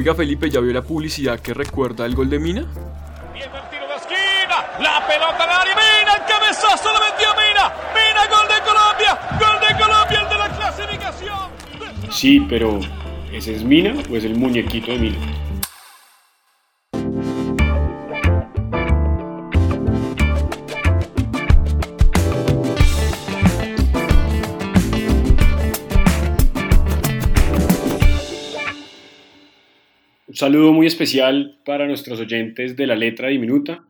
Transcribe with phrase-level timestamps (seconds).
[0.00, 2.64] Oiga Felipe, ¿ya vio la publicidad que recuerda el gol de Mina?
[3.34, 7.70] Viene el tiro de esquina, la pelota en área, Mina, el cabezazo lo metió Mina,
[7.92, 12.10] Mina, gol de Colombia, gol de Colombia, el de la clasificación.
[12.10, 12.80] Sí, pero
[13.30, 15.18] ¿ese es Mina o es el muñequito de Mina?
[30.50, 33.86] Saludo muy especial para nuestros oyentes de la letra diminuta,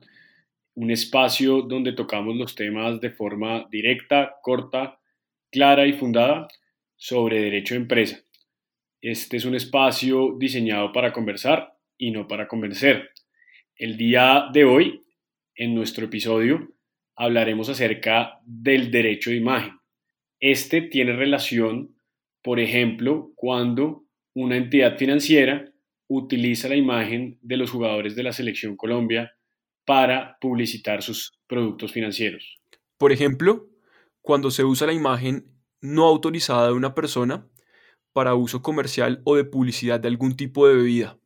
[0.74, 5.00] un espacio donde tocamos los temas de forma directa, corta,
[5.50, 6.48] clara y fundada
[6.96, 8.20] sobre derecho de empresa.
[9.00, 13.08] Este es un espacio diseñado para conversar y no para convencer.
[13.74, 15.02] El día de hoy,
[15.54, 16.74] en nuestro episodio,
[17.16, 19.78] hablaremos acerca del derecho de imagen.
[20.38, 21.96] Este tiene relación,
[22.42, 24.04] por ejemplo, cuando
[24.34, 25.70] una entidad financiera
[26.12, 29.32] utiliza la imagen de los jugadores de la selección Colombia
[29.84, 32.60] para publicitar sus productos financieros.
[32.98, 33.68] Por ejemplo,
[34.20, 35.46] cuando se usa la imagen
[35.80, 37.46] no autorizada de una persona
[38.12, 41.16] para uso comercial o de publicidad de algún tipo de bebida.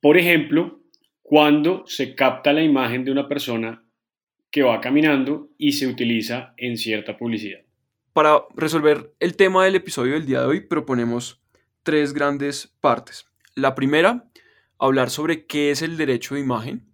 [0.00, 0.80] Por ejemplo,
[1.20, 3.84] cuando se capta la imagen de una persona
[4.50, 7.60] que va caminando y se utiliza en cierta publicidad.
[8.14, 11.42] Para resolver el tema del episodio del día de hoy proponemos
[11.82, 13.26] tres grandes partes.
[13.58, 14.26] La primera,
[14.78, 16.84] hablar sobre qué es el derecho de imagen.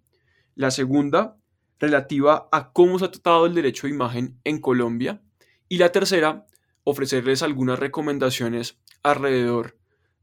[0.55, 1.37] La segunda,
[1.81, 5.21] relativa a cómo se ha tratado el derecho de imagen en Colombia.
[5.69, 6.47] Y la tercera,
[6.85, 9.77] ofrecerles algunas recomendaciones alrededor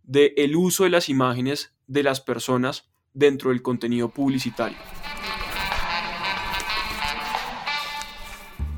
[0.03, 4.77] del el uso de las imágenes de las personas dentro del contenido publicitario.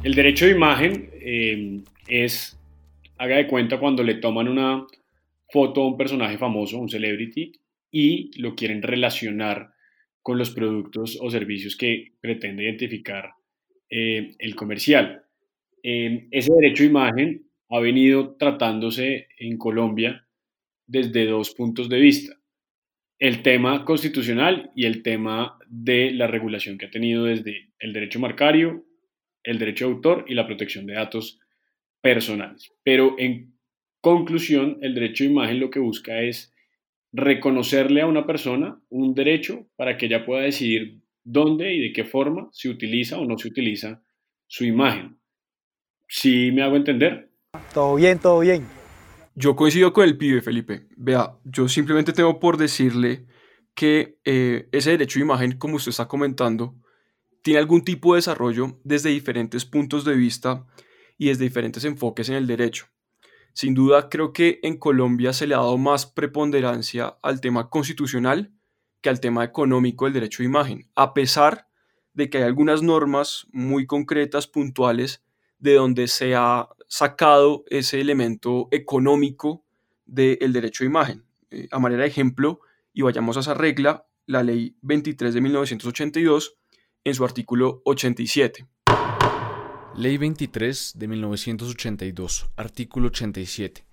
[0.02, 2.58] El derecho de imagen eh, es,
[3.20, 4.88] haga de cuenta, cuando le toman una
[5.52, 7.52] foto a un personaje famoso, un celebrity,
[7.92, 9.74] y lo quieren relacionar
[10.22, 13.32] con los productos o servicios que pretende identificar
[13.90, 15.24] eh, el comercial.
[15.84, 20.26] Eh, ese derecho de imagen ha venido tratándose en Colombia
[20.86, 22.36] desde dos puntos de vista.
[23.18, 28.20] El tema constitucional y el tema de la regulación que ha tenido desde el derecho
[28.20, 28.86] marcario,
[29.44, 31.40] el derecho de autor y la protección de datos
[32.02, 32.72] personales.
[32.84, 33.51] Pero en
[34.02, 36.54] conclusión, el derecho de imagen lo que busca es
[37.14, 42.04] reconocerle a una persona un derecho para que ella pueda decidir dónde y de qué
[42.04, 44.02] forma se utiliza o no se utiliza
[44.48, 45.18] su imagen.
[46.08, 47.30] ¿Sí me hago entender?
[47.74, 48.66] Todo bien, todo bien.
[49.36, 50.88] Yo coincido con el pibe, Felipe.
[50.98, 53.26] Vea, yo simplemente tengo por decirle
[53.74, 56.76] que eh, ese derecho de imagen, como usted está comentando,
[57.42, 60.66] tiene algún tipo de desarrollo desde diferentes puntos de vista
[61.18, 62.88] y desde diferentes enfoques en el derecho.
[63.54, 68.54] Sin duda, creo que en Colombia se le ha dado más preponderancia al tema constitucional
[69.02, 71.68] que al tema económico del derecho de imagen, a pesar
[72.14, 75.24] de que hay algunas normas muy concretas, puntuales,
[75.60, 79.64] de donde se ha sacado ese elemento económico
[80.06, 81.26] del derecho de imagen.
[81.50, 82.60] Eh, a manera de ejemplo,
[82.94, 86.58] y vayamos a esa regla, la ley 23 de 1982,
[87.04, 88.68] en su artículo 87.
[89.98, 93.84] Ley 23 de 1982, artículo 87.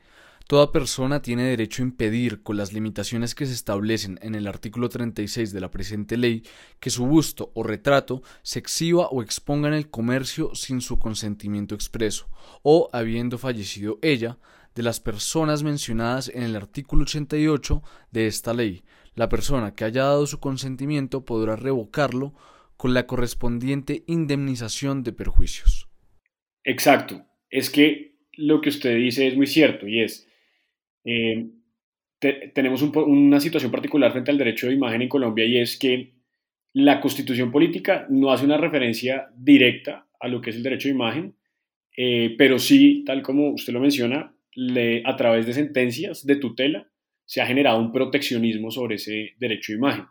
[0.46, 4.88] Toda persona tiene derecho a impedir, con las limitaciones que se establecen en el artículo
[4.88, 6.44] 36 de la presente ley,
[6.78, 11.74] que su busto o retrato se exhiba o exponga en el comercio sin su consentimiento
[11.74, 12.28] expreso,
[12.62, 14.38] o habiendo fallecido ella,
[14.76, 17.82] de las personas mencionadas en el artículo 88
[18.12, 18.84] de esta ley.
[19.16, 22.34] La persona que haya dado su consentimiento podrá revocarlo
[22.78, 25.77] con la correspondiente indemnización de perjuicios.
[26.68, 27.24] Exacto.
[27.48, 30.28] Es que lo que usted dice es muy cierto y es,
[31.02, 31.48] eh,
[32.52, 36.12] tenemos una situación particular frente al derecho de imagen en Colombia y es que
[36.74, 40.94] la constitución política no hace una referencia directa a lo que es el derecho de
[40.94, 41.36] imagen,
[41.96, 44.34] eh, pero sí, tal como usted lo menciona,
[45.04, 46.90] a través de sentencias de tutela
[47.24, 50.04] se ha generado un proteccionismo sobre ese derecho de imagen.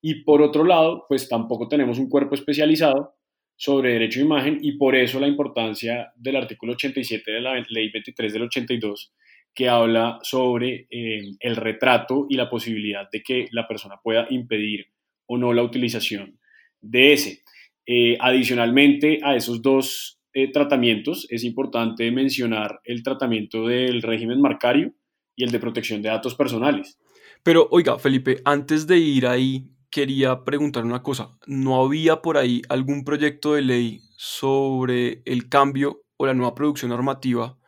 [0.00, 3.19] Y por otro lado, pues tampoco tenemos un cuerpo especializado
[3.60, 7.90] sobre derecho de imagen y por eso la importancia del artículo 87 de la ley
[7.90, 9.12] 23 del 82
[9.54, 14.86] que habla sobre eh, el retrato y la posibilidad de que la persona pueda impedir
[15.26, 16.38] o no la utilización
[16.80, 17.42] de ese.
[17.84, 24.94] Eh, adicionalmente a esos dos eh, tratamientos es importante mencionar el tratamiento del régimen marcario
[25.36, 26.98] y el de protección de datos personales.
[27.42, 31.36] Pero oiga, Felipe, antes de ir ahí, quería preguntar una cosa.
[31.46, 36.90] ¿No había por ahí algún proyecto de ley sobre el cambio o la nueva producción
[36.90, 37.58] normativa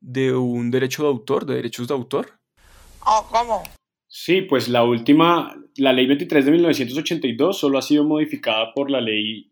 [0.00, 2.38] de un derecho de autor, de derechos de autor?
[3.06, 3.62] Oh, ¿cómo?
[4.06, 9.00] Sí, pues la última, la ley 23 de 1982 solo ha sido modificada por la
[9.00, 9.50] ley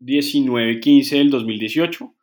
[0.00, 2.14] 1915 del 2018,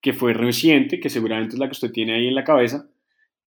[0.00, 2.88] que fue reciente, que seguramente es la que usted tiene ahí en la cabeza,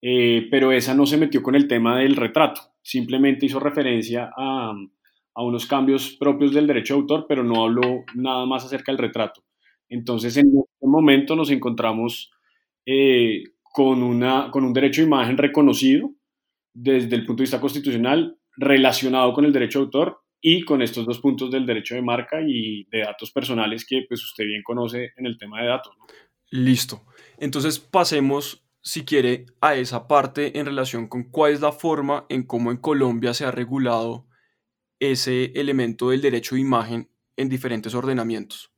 [0.00, 4.72] eh, pero esa no se metió con el tema del retrato, simplemente hizo referencia a,
[5.34, 8.98] a unos cambios propios del derecho de autor, pero no habló nada más acerca del
[8.98, 9.44] retrato.
[9.88, 12.30] Entonces, en este momento nos encontramos
[12.86, 16.10] eh, con, una, con un derecho de imagen reconocido
[16.72, 21.06] desde el punto de vista constitucional, relacionado con el derecho de autor y con estos
[21.06, 25.12] dos puntos del derecho de marca y de datos personales que pues usted bien conoce
[25.16, 25.94] en el tema de datos.
[26.50, 27.02] Listo.
[27.38, 32.42] Entonces pasemos, si quiere, a esa parte en relación con cuál es la forma en
[32.42, 34.26] cómo en Colombia se ha regulado
[35.00, 38.70] ese elemento del derecho de imagen en diferentes ordenamientos.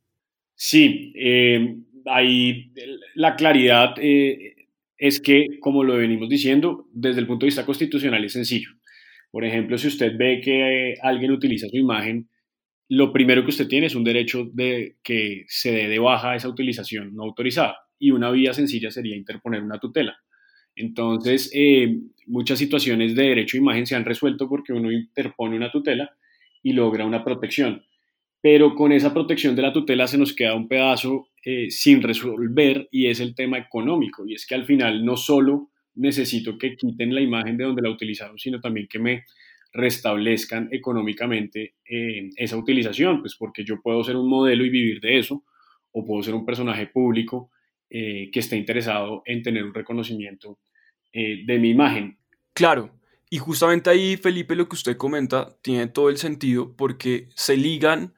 [0.55, 1.75] Sí, eh,
[2.05, 2.71] ahí
[3.15, 4.55] la claridad eh,
[4.97, 8.71] es que, como lo venimos diciendo, desde el punto de vista constitucional es sencillo.
[9.31, 12.29] Por ejemplo, si usted ve que alguien utiliza su imagen,
[12.89, 16.49] lo primero que usted tiene es un derecho de que se dé de baja esa
[16.49, 17.77] utilización no autorizada.
[17.99, 20.17] Y una vía sencilla sería interponer una tutela.
[20.77, 25.71] Entonces, eh, muchas situaciones de derecho de imagen se han resuelto porque uno interpone una
[25.71, 26.11] tutela
[26.63, 27.83] y logra una protección.
[28.41, 32.87] Pero con esa protección de la tutela se nos queda un pedazo eh, sin resolver
[32.91, 34.25] y es el tema económico.
[34.27, 37.89] Y es que al final no solo necesito que quiten la imagen de donde la
[37.89, 39.23] utilizaron, sino también que me
[39.73, 45.19] restablezcan económicamente eh, esa utilización, pues porque yo puedo ser un modelo y vivir de
[45.19, 45.43] eso,
[45.91, 47.51] o puedo ser un personaje público
[47.89, 50.59] eh, que esté interesado en tener un reconocimiento
[51.13, 52.19] de mi imagen.
[52.53, 52.91] Claro,
[53.29, 58.13] y justamente ahí, Felipe, lo que usted comenta tiene todo el sentido porque se ligan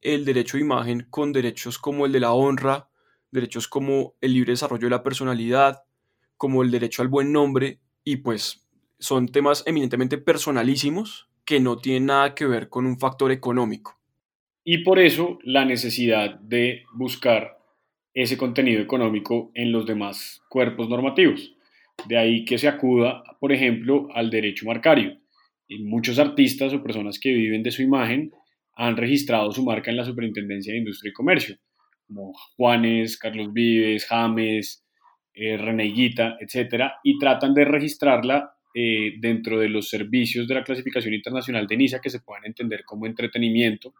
[0.00, 2.88] el derecho de imagen con derechos como el de la honra,
[3.30, 5.82] derechos como el libre desarrollo de la personalidad,
[6.36, 8.66] como el derecho al buen nombre, y pues
[8.98, 13.98] son temas eminentemente personalísimos que no tienen nada que ver con un factor económico.
[14.62, 17.58] Y por eso la necesidad de buscar
[18.14, 21.54] ese contenido económico en los demás cuerpos normativos.
[22.06, 25.18] De ahí que se acuda, por ejemplo, al derecho marcario.
[25.66, 28.32] Y muchos artistas o personas que viven de su imagen
[28.76, 31.56] han registrado su marca en la Superintendencia de Industria y Comercio,
[32.06, 34.84] como Juanes, Carlos Vives, James,
[35.34, 41.14] eh, Reneguita, etcétera, y tratan de registrarla eh, dentro de los servicios de la clasificación
[41.14, 43.94] internacional de NISA que se puedan entender como entretenimiento.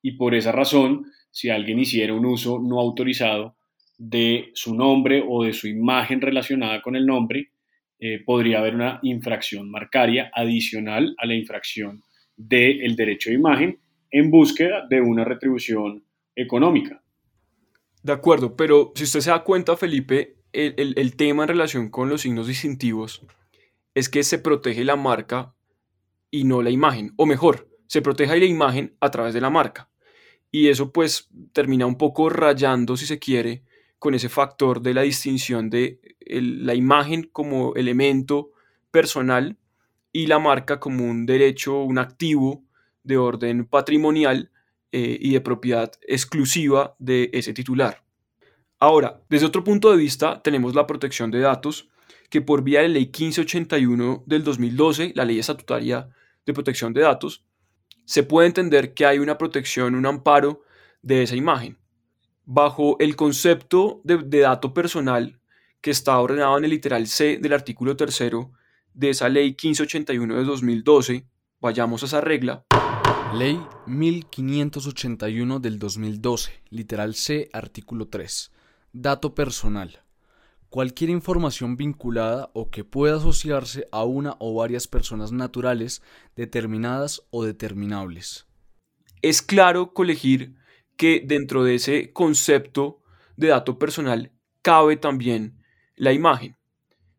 [0.00, 1.04] Y por esa razón,
[1.38, 3.54] si alguien hiciera un uso no autorizado
[3.96, 7.52] de su nombre o de su imagen relacionada con el nombre,
[8.00, 12.02] eh, podría haber una infracción marcaria adicional a la infracción
[12.36, 13.78] del derecho de imagen
[14.10, 16.02] en búsqueda de una retribución
[16.34, 17.04] económica.
[18.02, 22.22] De acuerdo, pero si usted se da cuenta, Felipe, el, tema en relación con los
[22.22, 23.24] signos distintivos
[23.94, 25.54] es que se protege la marca
[26.32, 29.88] y no la imagen, o mejor, se protege la imagen a través de la marca.
[30.50, 33.64] Y eso pues termina un poco rayando, si se quiere,
[33.98, 38.52] con ese factor de la distinción de la imagen como elemento
[38.90, 39.56] personal
[40.12, 42.64] y la marca como un derecho, un activo
[43.02, 44.50] de orden patrimonial
[44.92, 48.02] eh, y de propiedad exclusiva de ese titular.
[48.78, 51.88] Ahora, desde otro punto de vista, tenemos la protección de datos,
[52.30, 56.08] que por vía de ley 1581 del 2012, la ley estatutaria
[56.46, 57.44] de protección de datos,
[58.08, 60.62] se puede entender que hay una protección, un amparo
[61.02, 61.76] de esa imagen.
[62.46, 65.38] Bajo el concepto de, de dato personal
[65.82, 68.50] que está ordenado en el literal C del artículo tercero
[68.94, 71.26] de esa ley 1581 de 2012,
[71.60, 72.64] vayamos a esa regla,
[73.34, 78.52] Ley 1581 del 2012, literal C, artículo 3.
[78.94, 80.00] Dato personal.
[80.70, 86.02] Cualquier información vinculada o que pueda asociarse a una o varias personas naturales
[86.36, 88.46] determinadas o determinables.
[89.22, 90.56] Es claro colegir
[90.98, 93.00] que dentro de ese concepto
[93.36, 95.62] de dato personal cabe también
[95.96, 96.56] la imagen.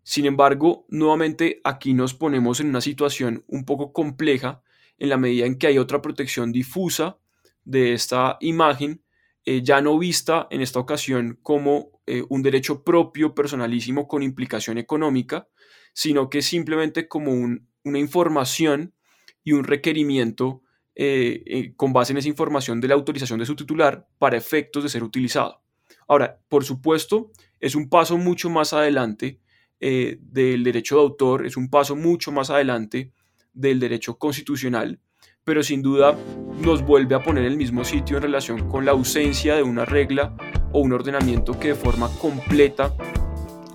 [0.04, 4.62] Sin embargo, nuevamente aquí nos ponemos en una situación un poco compleja
[5.00, 7.18] en la medida en que hay otra protección difusa
[7.64, 9.04] de esta imagen,
[9.46, 14.80] eh, ya no vista en esta ocasión como eh, un derecho propio, personalísimo, con implicación
[14.80, 15.48] económica,
[15.94, 18.96] sino que simplemente como una información
[19.44, 20.64] y un requerimiento
[20.96, 24.90] eh, con base en esa información de la autorización de su titular para efectos de
[24.90, 25.62] ser utilizado.
[26.08, 29.40] Ahora, por supuesto, es un paso mucho más adelante
[29.80, 33.14] del derecho de autor, es un paso mucho más adelante
[33.54, 35.00] del derecho constitucional,
[35.44, 36.18] pero sin duda
[36.62, 39.86] nos vuelve a poner en el mismo sitio en relación con la ausencia de una
[39.86, 40.36] regla
[40.72, 42.94] o un ordenamiento que de forma completa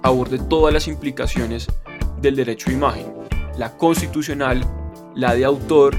[0.03, 1.67] aborde todas las implicaciones
[2.21, 3.07] del derecho a imagen.
[3.57, 4.65] la constitucional,
[5.15, 5.97] la de autor,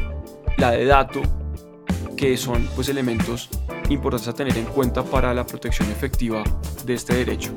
[0.58, 1.22] la de dato,
[2.18, 3.50] que son pues elementos
[3.90, 6.44] importantes a tener en cuenta para la protección efectiva
[6.86, 7.52] de este derecho.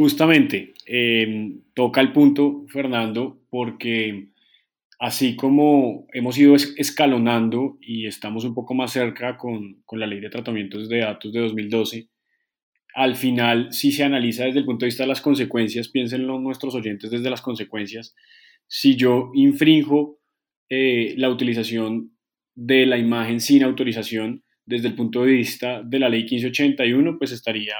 [0.00, 4.28] Justamente, em, toca el punto, Fernando, porque
[4.98, 10.20] así como hemos ido escalonando y estamos un poco más cerca con, con, la ley
[10.20, 12.08] de tratamientos de datos de 2012,
[12.94, 16.74] al final, si se analiza desde el punto de vista de las consecuencias, piénsenlo nuestros
[16.74, 18.14] oyentes desde las consecuencias,
[18.66, 20.18] si yo infrinjo
[20.70, 22.16] eh, la utilización
[22.54, 27.32] de la imagen sin autorización desde el punto de vista de la ley 1581, pues
[27.32, 27.74] estaría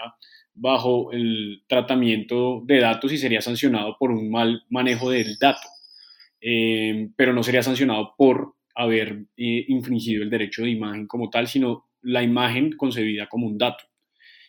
[0.60, 5.66] bajo el tratamiento de datos y sería sancionado por un mal manejo del dato,
[6.38, 11.48] eh, pero no sería sancionado por haber eh, infringido el derecho de imagen como tal,
[11.48, 13.84] sino la imagen concebida como un dato.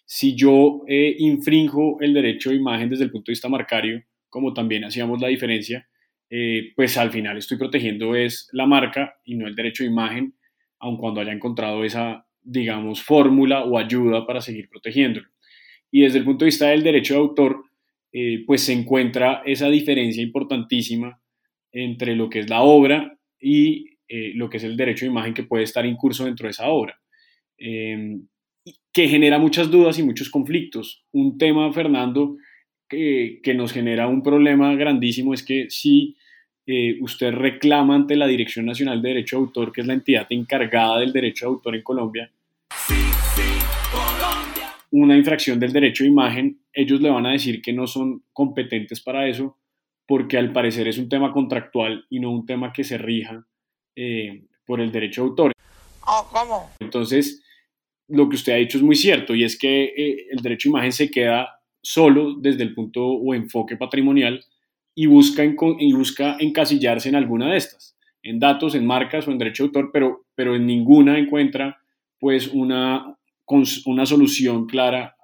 [0.03, 4.83] Si yo eh, el derecho de imagen desde el punto de vista marcario, como también
[4.83, 5.87] hacíamos la diferencia,
[6.75, 10.33] pues al final estoy protegiendo es la marca y no el derecho de imagen,
[10.79, 15.30] aun cuando haya encontrado esa, digamos, fórmula o ayuda para seguir protegiéndolo.
[15.91, 17.65] Y desde el punto de vista del derecho de autor,
[18.13, 21.19] eh, pues se encuentra esa diferencia importantísima
[21.71, 25.33] entre lo que es la obra y eh, lo que es el derecho de imagen
[25.33, 26.99] que puede estar incurso dentro de esa obra,
[27.57, 28.27] em,
[28.91, 31.05] que genera muchas dudas y muchos conflictos.
[31.11, 32.37] Un tema, Fernando,
[32.89, 36.17] que, que nos genera un problema grandísimo es que si
[36.67, 40.27] eh, usted reclama ante la Dirección Nacional de Derecho de Autor, que es la entidad
[40.29, 42.31] encargada del derecho de autor en Colombia,
[44.91, 49.01] una infracción del derecho de imagen, ellos le van a decir que no son competentes
[49.01, 49.57] para eso,
[50.05, 53.45] porque al parecer es un tema contractual y no un tema que se rija
[53.95, 55.51] eh, por el derecho de autor.
[56.05, 56.69] Oh, ¿Cómo?
[56.79, 57.41] Entonces,
[58.09, 60.71] lo que usted ha dicho es muy cierto, y es que eh, el derecho de
[60.71, 61.49] imagen se queda
[61.81, 64.43] solo desde el punto o enfoque patrimonial
[64.93, 69.37] y busca, y busca encasillarse en alguna de estas, en datos, en marcas o en
[69.37, 71.77] derecho de autor, pero, pero en ninguna encuentra
[72.19, 73.17] pues una,
[73.51, 75.17] con una solución clara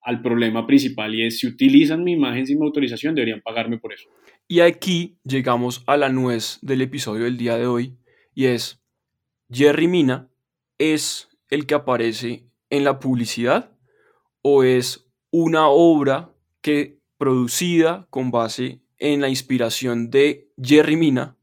[0.00, 3.92] al problema principal y es si utilizan mi imagen sin mi autorización deberían pagarme por
[3.92, 4.08] eso.
[4.48, 7.98] Y aquí llegamos a la nuez del episodio del día de hoy
[8.34, 8.80] y es
[9.50, 10.30] Jerry Mina
[10.78, 13.76] es el que aparece en la publicidad
[14.40, 16.32] o es una obra
[16.62, 21.36] que producida con base en la inspiración de Jerry Mina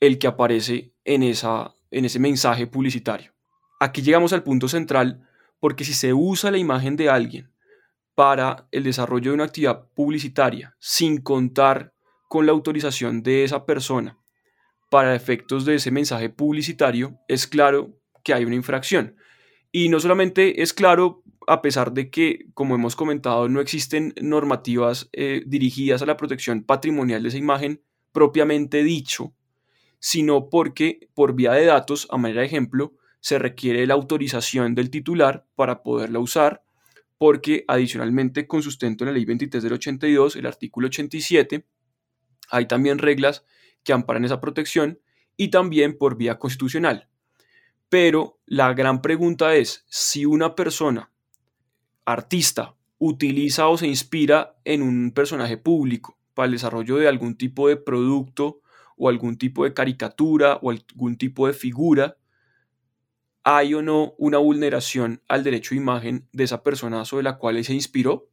[0.00, 3.36] el que aparece en, esa, en ese mensaje publicitario.
[3.78, 5.25] Aquí llegamos al punto central
[5.60, 7.52] porque si se usa la imagen de alguien
[8.14, 11.92] para el desarrollo de una actividad publicitaria sin contar
[12.28, 14.18] con la autorización de esa persona
[14.90, 19.16] para efectos de ese mensaje publicitario, es claro que hay una infracción.
[19.72, 25.08] Y no solamente es claro, a pesar de que, como hemos comentado, no existen normativas
[25.12, 27.82] eh, dirigidas a la protección patrimonial de esa imagen
[28.12, 29.34] propiamente dicho,
[29.98, 34.90] sino porque por vía de datos, a manera de ejemplo, se requiere la autorización del
[34.90, 36.62] titular para poderla usar,
[37.18, 41.66] porque adicionalmente con sustento en la ley 23 del 82, el artículo 87,
[42.50, 43.44] hay también reglas
[43.82, 45.00] que amparan esa protección
[45.36, 47.08] y también por vía constitucional.
[47.88, 51.10] Pero la gran pregunta es, si una persona,
[52.04, 57.68] artista, utiliza o se inspira en un personaje público para el desarrollo de algún tipo
[57.68, 58.60] de producto
[58.96, 62.16] o algún tipo de caricatura o algún tipo de figura,
[63.46, 67.62] ¿hay o no una vulneración al derecho de imagen de esa persona sobre la cual
[67.62, 68.28] se inspiró?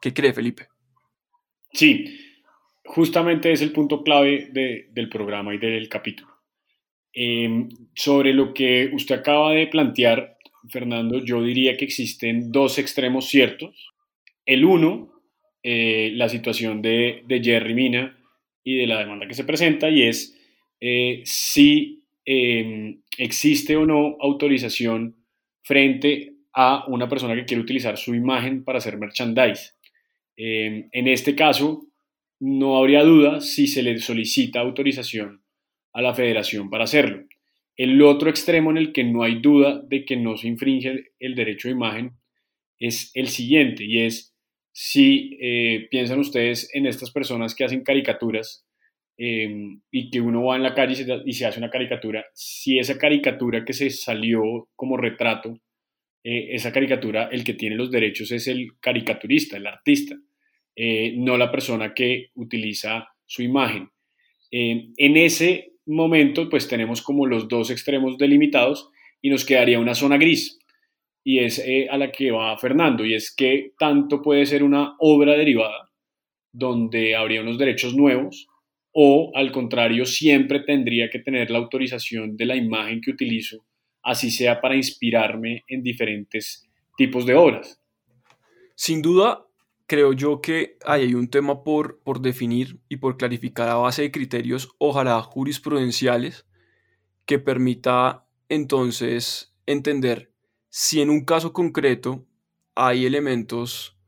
[0.00, 0.68] ¿Qué cree Felipe?
[1.72, 2.16] Sí,
[2.84, 6.30] justamente es el punto clave del programa y del capítulo.
[7.12, 10.38] Em, sobre lo que usted acaba de plantear,
[10.70, 13.92] Fernando, yo diría que existen dos extremos ciertos.
[14.44, 15.24] El uno,
[15.64, 18.16] eh, la situación de, Jerry Mina
[18.62, 20.38] y de la demanda que se presenta, y es
[20.80, 21.96] eh, si
[22.28, 25.16] Em, existe o no autorización
[25.62, 29.72] frente a una persona que quiere utilizar su imagen para hacer merchandise.
[30.36, 31.86] Em, en este caso,
[32.40, 35.42] no habría duda si se le solicita autorización
[35.92, 37.24] a la federación para hacerlo.
[37.76, 41.34] El otro extremo en el que no hay duda de que no se infringe el
[41.34, 42.12] derecho de imagen
[42.78, 44.34] es el siguiente, y es
[44.72, 48.65] si eh, piensan ustedes en estas personas que hacen caricaturas
[49.18, 52.98] Em, y que uno va en la calle y se, hace una caricatura, si esa
[52.98, 55.58] caricatura que se salió como retrato,
[56.22, 60.16] eh, esa caricatura, el que tiene los derechos es el caricaturista, el artista,
[60.74, 63.88] eh, no la persona que utiliza su imagen.
[64.50, 68.90] Em, en ese momento, pues tenemos como los dos extremos delimitados
[69.22, 70.58] y nos quedaría una zona gris.
[71.28, 74.94] y es eh, a la que va Fernando, y es que tanto puede ser una
[75.00, 75.90] obra derivada,
[76.52, 78.46] donde habría unos derechos nuevos,
[78.98, 83.58] o al contrario, siempre tendría que tener la autorización de la imagen que utilizo,
[84.02, 87.78] así sea para inspirarme en diferentes tipos de obras.
[88.74, 89.44] Sin duda,
[89.86, 94.10] creo yo que hay un tema por, por definir y por clarificar a base de
[94.10, 96.46] criterios, ojalá jurisprudenciales,
[97.26, 100.32] que permita entonces entender
[100.70, 102.26] si en un caso concreto
[102.74, 103.98] hay elementos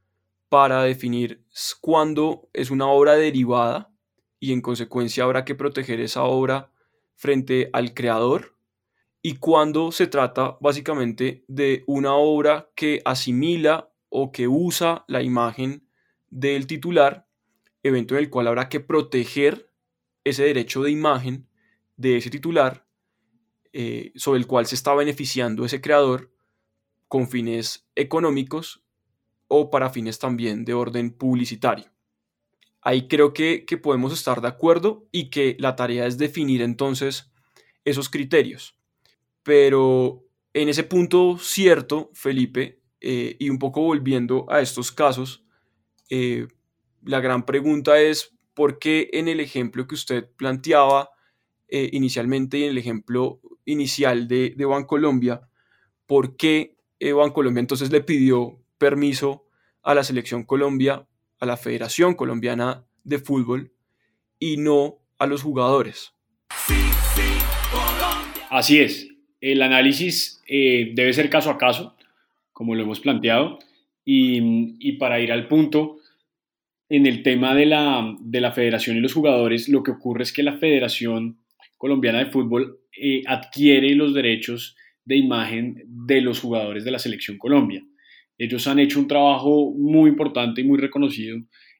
[0.48, 1.44] para definir
[1.82, 3.92] cuándo es una obra derivada
[4.40, 6.70] y en consecuencia habrá que proteger esa obra
[7.14, 8.56] frente al creador
[9.22, 15.86] y cuándo se trata básicamente de una obra que asimila o que usa la imagen
[16.30, 17.26] del titular,
[17.82, 19.70] evento en el cual habrá que proteger
[20.24, 21.48] ese derecho de imagen
[21.96, 22.86] de ese titular
[23.72, 26.30] eh, sobre el cual se está beneficiando ese creador
[27.08, 28.84] con fines económicos
[29.48, 31.86] o para fines también de orden publicitario.
[32.80, 37.30] Ahí creo que, podemos estar de acuerdo y que la tarea es definir entonces
[37.84, 38.76] esos criterios.
[39.42, 45.44] Pero en ese punto cierto, Felipe, eh, y un poco volviendo a estos casos,
[46.10, 46.48] eh,
[47.02, 51.10] la gran pregunta es por qué en el ejemplo que usted planteaba
[51.68, 55.48] eh, inicialmente y en el ejemplo inicial de, de Bancolombia,
[56.06, 56.78] por qué
[57.34, 59.46] Colombia entonces le pidió permiso
[59.82, 61.06] a la Selección Colombia,
[61.40, 63.72] a la Federación Colombiana de Fútbol
[64.38, 66.12] y no a los jugadores.
[68.50, 69.08] Así es,
[69.40, 71.96] el análisis eh, debe ser caso a caso,
[72.52, 73.58] como lo hemos planteado,
[74.04, 75.98] y, para ir al punto,
[76.88, 80.32] en el tema de la, de la, federación y los jugadores, lo que ocurre es
[80.32, 81.38] que la Federación
[81.76, 87.36] Colombiana de Fútbol eh, adquiere los derechos de imagen de los jugadores de la selección
[87.36, 87.84] Colombia.
[88.38, 91.38] Ellos han hecho un trabajo muy importante y muy reconocido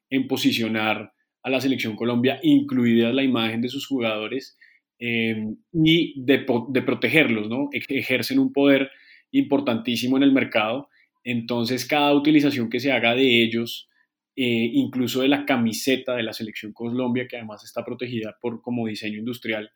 [0.09, 4.57] en posicionar a la selección Colombia, incluida la imagen de sus jugadores,
[4.99, 7.69] eh, y de, protegerlos, ¿no?
[7.71, 8.91] Ejercen un poder
[9.31, 10.89] importantísimo en el mercado.
[11.23, 13.89] Entonces, cada utilización que se haga de ellos,
[14.35, 18.87] eh, incluso de la camiseta de la selección Colombia, que además está protegida por como
[18.87, 19.71] diseño industrial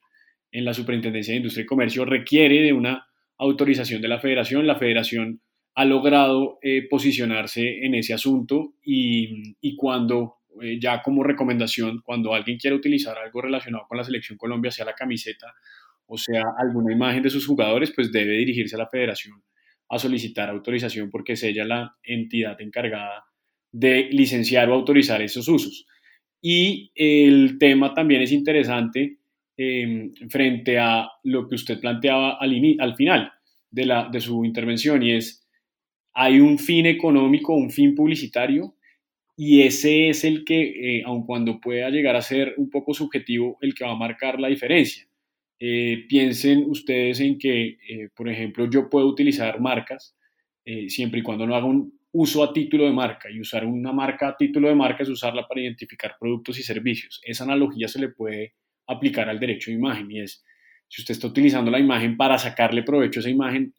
[0.51, 4.67] en la Superintendencia de Industria y Comercio, requiere de una autorización de la federación.
[4.67, 5.41] La federación
[5.75, 12.57] ha logrado eh, posicionarse en ese asunto y, cuando eh, ya como recomendación, cuando alguien
[12.57, 15.53] quiera utilizar algo relacionado con la selección Colombia, sea la camiseta
[16.05, 19.41] o sea alguna imagen de sus jugadores, pues debe dirigirse a la federación
[19.89, 23.25] a solicitar autorización porque es ella la entidad encargada
[23.71, 25.87] de licenciar o autorizar esos usos.
[26.41, 29.17] Y el tema también es interesante
[29.55, 33.31] Em, frente a lo que usted planteaba al, al final
[33.69, 35.42] de, la, de su intervención y es,
[36.13, 38.75] hay un fin económico, un fin publicitario
[39.35, 43.57] y ese es el que, eh, aun cuando pueda llegar a ser un poco subjetivo,
[43.61, 45.07] el que va a marcar la diferencia.
[45.59, 50.15] Eh, piensen ustedes en que, eh, por ejemplo, yo puedo utilizar marcas
[50.87, 54.29] siempre y cuando no haga un uso a título de marca y usar una marca
[54.29, 57.19] a título de marca es usarla para identificar productos y servicios.
[57.23, 58.53] Esa analogía se le puede
[58.87, 60.43] aplicar al derecho de imagen y es,
[60.87, 63.73] si usted está utilizando la imagen para sacarle provecho a esa imagen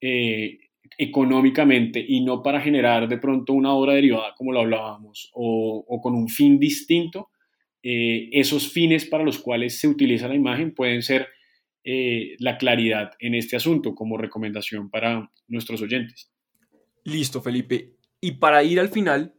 [0.00, 0.58] eh,
[0.98, 6.14] económicamente y no para generar de pronto una obra derivada como lo hablábamos o, con
[6.14, 7.30] un fin distinto,
[7.82, 11.28] eh, esos fines para los cuales se utiliza la imagen pueden ser
[11.84, 16.32] eh, la claridad en este asunto como recomendación para nuestros oyentes.
[17.04, 17.94] Listo, Felipe.
[18.20, 19.34] Y para ir al final,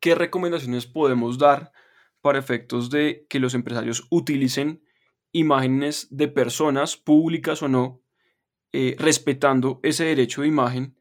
[0.00, 1.72] ¿qué recomendaciones podemos dar
[2.20, 4.82] para efectos de que los empresarios utilicen
[5.32, 8.02] imágenes de personas públicas o no,
[8.78, 10.96] eh, respetando ese derecho de imagen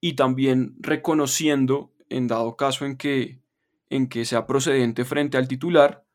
[0.00, 3.42] y también reconociendo, en dado caso en que,
[3.90, 6.06] en que sea procedente frente al titular,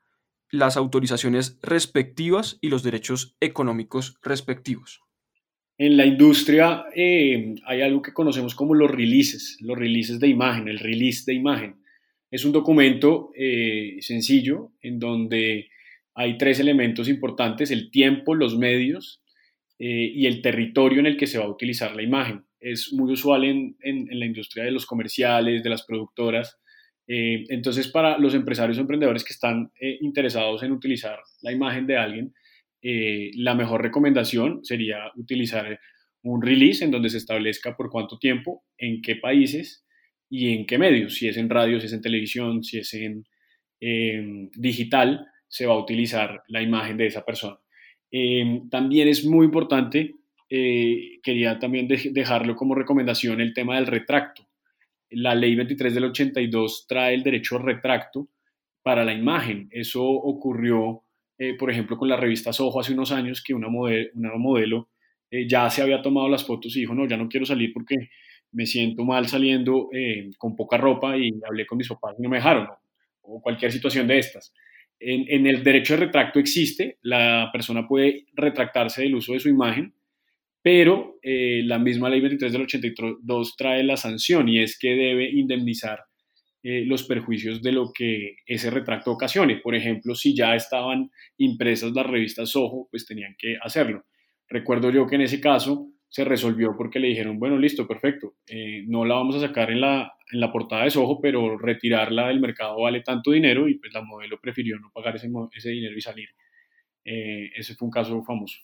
[0.50, 5.04] las autorizaciones respectivas y los derechos económicos respectivos.
[5.78, 10.68] En la industria eh, hay algo que conocemos como los releases, los releases de imagen,
[10.70, 11.76] el release de imagen.
[12.32, 15.70] Es un documento eh, sencillo en donde
[16.16, 19.22] hay tres elementos importantes, el tiempo, los medios
[19.78, 22.46] eh, y el territorio en el que se va a utilizar la imagen.
[22.60, 26.58] Es muy usual en, la industria de los comerciales, de las productoras.
[27.08, 31.98] Eh, entonces, para los empresarios o emprendedores que están interesados en utilizar la imagen de
[31.98, 32.34] alguien,
[32.82, 35.80] la mejor recomendación sería utilizar
[36.22, 39.86] un release en donde se establezca por cuánto tiempo, en qué países
[40.30, 43.26] y en qué medios, si es en radio, si es en televisión, si es en
[44.56, 47.58] digital, se va a utilizar la imagen de esa persona.
[48.18, 50.16] Em, también es muy importante
[50.50, 54.48] eh, quería también dejarlo como recomendación el tema del retracto.
[55.10, 58.30] La ley 23 del 82 trae el derecho al retracto
[58.82, 59.68] para la imagen.
[59.70, 61.04] Eso ocurrió,
[61.38, 64.88] eh, por ejemplo, con la revista Soho hace unos años que una, una modelo
[65.30, 67.96] eh, ya se había tomado las fotos y dijo, no, ya no quiero salir porque
[68.54, 69.90] me siento mal saliendo
[70.38, 72.70] con poca ropa y hablé con mis papás y no me dejaron,
[73.24, 74.54] o cualquier situación de estas.
[75.00, 79.94] En, el derecho de retracto existe, la persona puede retractarse del uso de su imagen
[80.66, 85.30] pero eh, la misma ley 23 del 82 trae la sanción y es que debe
[85.30, 86.00] indemnizar
[86.64, 89.58] eh, los perjuicios de lo que ese retracto ocasione.
[89.58, 94.06] Por ejemplo, si ya estaban impresas las revistas Ojo, pues tenían que hacerlo.
[94.50, 98.86] Recuerdo yo que en ese caso se resolvió porque le dijeron, bueno, listo, perfecto, eh,
[98.88, 102.40] no la vamos a sacar en la, en la portada de Soho, pero retirarla del
[102.40, 106.00] mercado vale tanto dinero y pues la modelo prefirió no pagar ese, ese dinero y
[106.00, 106.30] salir.
[107.04, 108.60] ese fue un caso famoso.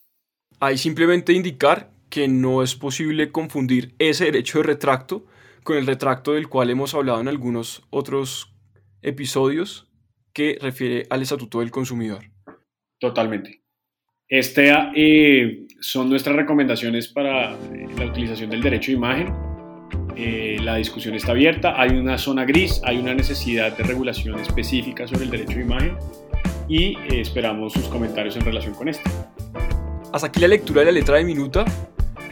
[0.62, 5.26] Hay simplemente indicar que no es posible confundir ese derecho de retracto
[5.66, 8.56] con el retracto del cual hemos hablado en algunos otros
[9.02, 9.92] episodios
[10.32, 12.24] que refiere al Estatuto del Consumidor.
[12.98, 13.62] Totalmente.
[14.30, 19.34] Este eh, son nuestras recomendaciones para eh, la utilización del derecho de imagen.
[20.16, 25.08] Eh, la discusión está abierta, hay una zona gris, hay una necesidad de regulación específica
[25.08, 25.98] sobre el derecho de imagen
[26.70, 29.10] y esperamos sus comentarios en relación con esto.
[30.14, 31.66] Hasta aquí la lectura de la letra de minuta.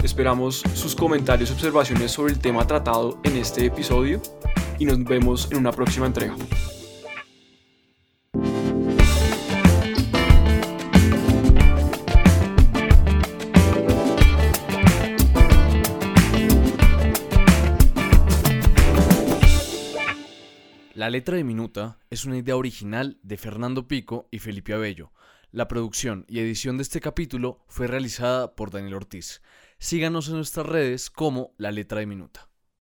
[0.04, 4.22] Esperamos sus comentarios y observaciones sobre el tema tratado en este episodio
[4.78, 6.36] y nos vemos en una próxima entrega.
[21.00, 25.14] La letra de Minuta es una idea original de Fernando Pico y Felipe Abello.
[25.50, 29.42] La producción y edición de este capítulo fue realizada por Daniel Ortiz.
[29.78, 32.49] Síganos en nuestras redes como La Letra de Minuta.